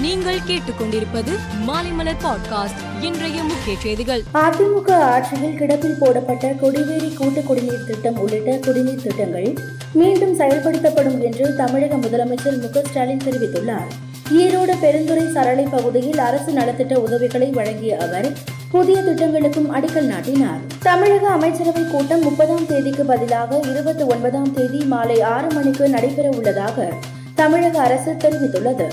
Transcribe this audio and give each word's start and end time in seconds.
நீங்கள் 0.00 0.38
கேட்டுக்கொண்டிருப்பது 0.46 1.32
மாலைமலர் 1.66 2.20
பாட்காஸ்ட் 2.24 2.80
இன்றைய 3.00 3.42
முக்கிய 3.42 3.76
செய்திகள். 3.78 4.22
அதிமுக 4.34 4.90
ஆட்சியில் 4.90 5.58
கிடப்பில் 5.58 5.96
போடப்பட்ட 5.98 6.48
கொடிவேரி 6.48 7.14
கூட்டு 7.14 7.42
குடிநீர் 7.42 7.84
திட்டம் 7.86 8.18
உள்ளிட்ட 8.18 8.56
குடிநீர் 8.56 9.02
திட்டங்கள் 9.02 9.54
மீண்டும் 9.92 10.38
செயல்படுத்தப்படும் 10.38 11.18
என்று 11.18 11.56
தமிழக 11.56 11.96
முதலமைச்சர் 11.96 12.60
மு 12.60 12.80
ஸ்டாலின் 12.84 13.18
தெரிவித்துள்ளார். 13.18 13.90
ஈரோடு 14.32 14.74
பெருந்துறை 14.82 15.32
சரளை 15.32 15.64
பகுதியில் 15.64 16.18
அரசு 16.18 16.52
நலத்திட்ட 16.52 16.94
உதவிகளை 16.94 17.50
வழங்கிய 17.50 17.98
அவர் 17.98 18.32
புதிய 18.70 19.02
திட்டங்களுக்கும் 19.02 19.74
அடிக்கல் 19.74 20.06
நாட்டினார். 20.06 20.60
தமிழக 20.82 21.28
அமைச்சரவை 21.28 21.84
கூட்டம் 21.84 22.22
முப்பதாம் 22.22 22.66
தேதிக்கு 22.66 23.04
பதிலாக 23.04 23.60
இருபத்தி 23.62 24.02
ஒன்பதாம் 24.02 24.52
தேதி 24.54 24.84
மாலை 24.84 25.20
ஆறு 25.20 25.50
மணிக்கு 25.50 25.88
நடைபெற 25.88 26.28
உள்ளதாக 26.28 26.92
தமிழக 27.34 27.80
அரசு 27.80 28.10
தெரிவித்துள்ளது. 28.10 28.88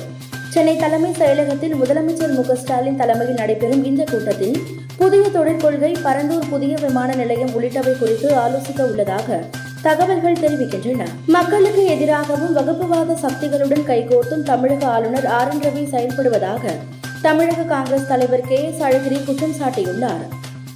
சென்னை 0.58 0.76
தலைமைச் 0.78 1.18
செயலகத்தில் 1.22 1.74
முதலமைச்சர் 1.80 2.32
மு 2.36 2.56
ஸ்டாலின் 2.56 2.96
தலைமையில் 2.96 3.36
நடைபெறும் 3.36 3.84
இந்த 3.84 4.04
கூட்டத்தில் 4.04 4.56
புதிய 4.98 5.24
தொழிற்கொள்கை 5.34 5.92
பரந்தூர் 6.04 6.48
புதிய 6.50 6.78
விமான 6.82 7.16
நிலையம் 7.16 7.50
உள்ளிட்டவை 7.50 7.94
குறித்து 7.98 8.30
ஆலோசிக்க 8.38 8.82
உள்ளதாக 8.82 9.40
தகவல்கள் 9.82 10.40
தெரிவிக்கின்றன. 10.44 11.06
மக்களுக்கு 11.26 11.86
எதிராகவும் 11.86 12.56
வகுப்புவாத 12.58 13.18
சக்திகளுடன் 13.26 13.86
கைகோர்த்தும் 13.92 14.44
தமிழக 14.44 14.88
ஆளுநர் 14.88 15.26
ஆர் 15.26 15.52
என் 15.52 15.62
ரவி 15.62 15.84
செயல்படுவதாக 15.94 16.74
தமிழக 17.22 17.64
காங்கிரஸ் 17.64 18.08
தலைவர் 18.08 18.48
கே 18.48 18.64
எஸ் 18.64 18.82
அழகிரி 18.82 19.26
குற்றம் 19.26 19.56
சாட்டியுள்ளார். 19.62 20.26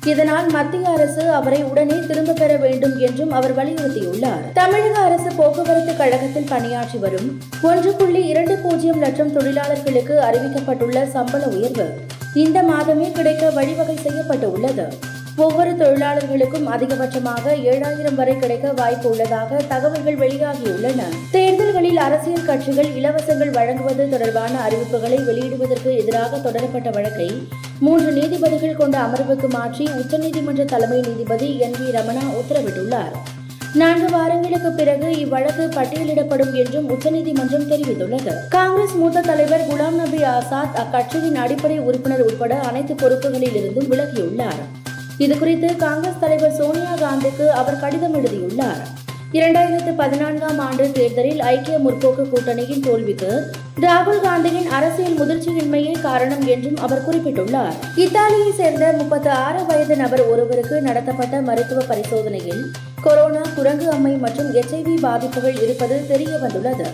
இதனால் 0.06 0.50
மத்திய 0.50 0.90
அரசு 0.90 1.30
அவரை 1.30 1.64
உடனே 1.64 1.98
திரும்ப 2.08 2.34
பெற 2.34 2.58
வேண்டும் 2.58 3.00
என்றும் 3.00 3.32
அவர் 3.32 3.56
வலியுறுத்தியுள்ளார். 3.58 4.52
தமிழக 4.54 5.00
அரசு 5.00 5.30
போக்குவரத்து 5.36 5.96
கழகத்தில் 5.96 6.48
பணியாற்றி 6.50 6.98
வரும் 6.98 7.42
ஒன்று 7.62 7.92
புள்ளி 7.94 8.26
இரண்டு 8.26 8.58
பூஜ்ஜியம் 8.58 9.00
லட்சம் 9.00 9.34
தொழிலாளர்களுக்கு 9.34 10.20
அறிவிக்கப்பட்டுள்ள 10.20 11.06
சம்பள 11.10 11.46
உயர்வு 11.48 11.88
இந்த 12.34 12.64
மாதமே 12.64 13.12
கிடைக்க 13.12 13.50
வழிவகை 13.50 13.96
செய்யப்பட்டு 13.96 14.52
உள்ளது 14.52 14.88
ஒவ்வொரு 15.36 15.72
தொழிலாளர்களுக்கும் 15.72 16.68
அதிகபட்சமாக 16.68 17.54
ஏழாயிரம் 17.56 18.16
வரை 18.16 18.40
கிடைக்க 18.40 18.72
வாய்ப்பு 18.72 19.10
உள்ளதாக 19.10 19.62
தகவல்கள் 19.68 20.18
வெளியாகியுள்ளன. 20.18 21.02
தேர்தல்களில் 21.32 21.98
அரசியல் 21.98 22.46
கட்சிகள் 22.46 22.90
இலவசங்கள் 22.96 23.52
வழங்குவது 23.52 24.10
தொடர்பான 24.10 24.70
அறிவிப்புகளை 24.70 25.20
வெளியிடுவதற்கு 25.30 25.98
எதிராக 25.98 26.38
தொடரப்பட்ட 26.38 26.90
வழக்கை 26.90 27.48
மூன்று 27.82 28.12
நீதிபதிகள் 28.12 28.76
கொண்ட 28.76 29.00
அமர்வுக்கு 29.00 29.50
மாற்றி 29.50 29.86
உச்சநீதிமன்ற 29.86 30.66
தலைமை 30.66 31.00
நீதிபதி 31.00 31.60
என் 31.60 31.72
வி 31.72 31.92
ரமணா 31.92 32.24
உத்தரவிட்டுள்ளார். 32.40 33.14
நான்கு 33.74 34.12
வாரங்களுக்கு 34.12 34.72
பிறகு 34.72 35.08
இவ்வழக்கு 35.08 35.66
பட்டியலிடப்படும் 35.72 36.54
என்றும் 36.54 36.90
உச்சநீதிமன்றம் 36.90 37.70
தெரிவித்துள்ளது. 37.72 38.34
காங்கிரஸ் 38.50 38.94
மூத்த 38.94 39.22
தலைவர் 39.22 39.68
குலாம் 39.68 39.96
நபி 39.96 40.24
ஆசாத் 40.24 40.76
அக்கட்சியின் 40.76 41.36
அடிப்படை 41.36 41.80
உறுப்பினர் 41.80 42.22
உட்பட 42.22 42.60
அனைத்து 42.60 42.94
பொறுப்புகளில் 42.94 43.56
இருந்தும் 43.56 43.92
விலகியுள்ளார். 43.92 44.62
இதுகுறித்து 45.18 45.76
காங்கிரஸ் 45.76 46.20
தலைவர் 46.20 46.56
சோனியா 46.56 46.94
காந்திக்கு 46.96 47.48
அவர் 47.48 47.80
கடிதம் 47.80 48.14
எழுதியுள்ளார். 48.14 49.00
இரண்டாயிரத்து 49.34 49.92
பதினான்காம் 49.96 50.60
ஆண்டு 50.60 50.92
தேர்தலில் 50.92 51.40
ஐக்கிய 51.40 51.78
முற்போக்கு 51.78 52.24
கூட்டணியின் 52.30 52.80
தோல்விக்கு 52.80 53.30
ராகுல் 53.82 54.20
காந்தியின் 54.22 54.68
அரசியல் 54.68 55.16
முதிர்ச்சியின்மையே 55.20 56.02
காரணம் 56.02 56.44
என்றும் 56.46 56.78
அவர் 56.78 57.04
குறிப்பிட்டுள்ளார். 57.08 57.78
இத்தாலியை 57.96 58.52
சேர்ந்த 58.52 58.94
முப்பத்தி 58.98 59.30
ஆறு 59.30 59.66
வயது 59.66 59.96
நபர் 59.96 60.24
ஒருவருக்கு 60.28 60.82
நடத்தப்பட்ட 60.82 61.42
மருத்துவ 61.42 61.82
பரிசோதனையில் 61.84 62.64
கொரோனா 63.02 63.42
குரங்கு 63.56 63.90
அம்மை 63.90 64.14
மற்றும் 64.16 64.54
எச்ஐவி 64.54 64.98
பாதிப்புகள் 65.00 65.62
இருப்பது 65.62 66.08
தெரிய 66.08 66.38
வந்துள்ளது. 66.38 66.86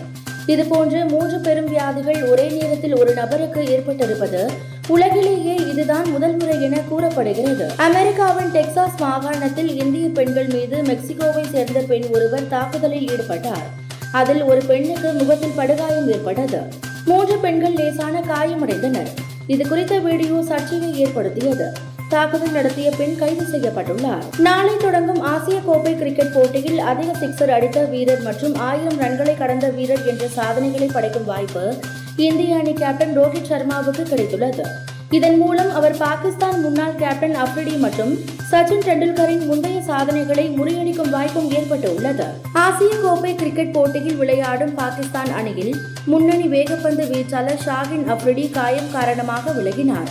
இதுபோன்று 0.46 1.08
மூன்று 1.08 1.38
பெரும் 1.40 1.68
வியாதிகள் 1.68 2.22
ஒரே 2.28 2.48
நேரத்தில் 2.48 2.96
ஒரு 2.96 3.14
நபருக்கு 3.14 3.62
ஏற்பட்டிருப்பது 3.68 4.50
உலகிலேயே 4.88 5.54
இதுதான் 5.54 6.10
முதல் 6.10 6.36
முறை 6.36 6.62
என 6.62 6.80
கூறப்படுகிறது. 6.88 7.72
அமெரிக்காவின் 7.76 8.52
டெக்சாஸ் 8.52 8.96
மாகாணத்தில் 8.98 9.84
இந்திய 9.84 10.08
பெண்கள் 10.08 10.46
மீது 10.46 10.76
மெக்சிகோவை 10.82 11.50
சேர்ந்த 11.50 11.80
பெண் 11.80 12.06
ஒருவர் 12.14 12.48
தாக்குதலில் 12.48 13.08
ஈடுபட்டார். 13.08 13.66
அதில் 14.12 14.42
ஒரு 14.42 14.60
பெண்ணுக்கு 14.66 15.12
முகத்தில் 15.12 15.56
படுகாயம் 15.56 16.08
ஏற்பட்டது. 16.08 16.60
மூன்று 17.04 17.36
பெண்கள் 17.38 17.72
லேசான 17.72 18.20
காயமடைந்தனர். 18.20 19.12
இது 19.46 19.68
குறித்த 19.68 19.98
வீடியோ 19.98 20.42
சர்ச்சையை 20.42 20.98
ஏற்படுத்தியது. 20.98 21.72
தாக்குதல் 22.08 22.50
நடத்திய 22.50 22.90
பெண் 22.98 23.16
கைது 23.16 23.44
செய்யப்பட்டுள்ளார். 23.52 24.22
நாளை 24.38 24.76
தொடங்கும் 24.76 25.20
ஆசிய 25.20 25.60
கோப்பை 25.66 25.96
கிரிக்கெட் 25.96 26.34
போட்டியில் 26.34 26.78
அதிக 26.78 27.26
சிக்ஸர் 27.26 27.50
அடித்த 27.50 27.84
வீரர் 27.84 28.22
மற்றும் 28.22 28.54
ஆயிரம் 28.54 29.00
ரன்களை 29.00 29.36
கடந்த 29.36 29.68
வீரர் 29.68 30.06
என்ற 30.06 30.26
சாதனைகளை 30.26 30.86
படைக்கும் 30.92 31.24
வாய்ப்பு 31.24 31.74
இந்திய 32.16 32.56
அணி 32.56 32.72
கேப்டன் 32.72 33.18
ரோஹித் 33.18 33.50
சர்மாவுக்கு 33.50 34.02
கிடைத்துள்ளது. 34.02 34.62
இதன் 35.10 35.38
மூலம் 35.38 35.74
அவர் 35.74 35.96
பாகிஸ்தான் 35.96 36.60
முன்னாள் 36.60 36.94
கேப்டன் 36.94 37.36
அப்ரிடி 37.36 37.78
மற்றும் 37.78 38.10
சச்சின் 38.50 38.82
டெண்டுல்கரின் 38.84 39.46
முந்தைய 39.46 39.82
சாதனைகளை 39.82 40.50
முறியடிக்கும் 40.50 41.10
வாய்ப்பும் 41.10 41.50
ஏற்பட்டு 41.50 41.94
உள்ளது 41.94 42.24
ஆசிய 42.52 42.90
கோப்பை 43.02 43.34
கிரிக்கெட் 43.34 43.72
போட்டியில் 43.72 44.16
விளையாடும் 44.16 44.74
பாகிஸ்தான் 44.74 45.32
அணியில் 45.32 45.76
முன்னணி 46.04 46.46
வேகப்பந்து 46.46 47.04
வீச்சாளர் 47.12 47.62
ஷாகின் 47.66 48.04
அப்ரிடி 48.08 48.50
காயம் 48.50 48.90
காரணமாக 48.92 49.50
விலகினார். 49.50 50.10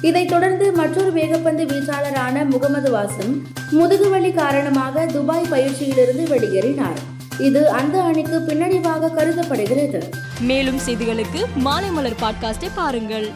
இதைத் 0.00 0.28
தொடர்ந்து 0.28 0.72
மற்றொரு 0.72 1.12
வேகப்பந்து 1.12 1.64
வீச்சாளரான 1.64 2.44
முகமது 2.44 2.90
வாசிம் 2.90 3.34
முதுகுவலி 3.72 4.34
காரணமாக 4.34 5.06
துபாய் 5.06 5.50
பயிற்சியிலிருந்து 5.50 6.26
வெளியேறினார். 6.36 6.98
இது 7.38 7.68
அந்த 7.70 8.02
அணிக்கு 8.02 8.38
பின்னடைவாக 8.46 9.14
கருதப்படுகிறது. 9.14 10.10
மேலும் 10.40 10.80
செய்திகளுக்கு 10.86 11.42
மாலை 11.54 11.90
மலர் 11.90 12.18
பாட்காஸ்டை 12.22 12.70
பாருங்கள். 12.74 13.28